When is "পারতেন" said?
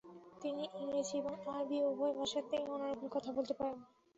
3.55-3.79